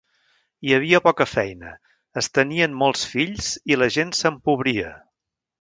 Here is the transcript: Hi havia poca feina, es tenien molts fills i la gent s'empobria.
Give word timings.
Hi 0.67 0.71
havia 0.77 1.01
poca 1.07 1.27
feina, 1.33 1.75
es 2.23 2.31
tenien 2.39 2.75
molts 2.85 3.05
fills 3.13 3.53
i 3.75 3.81
la 3.83 3.93
gent 4.01 4.19
s'empobria. 4.23 4.99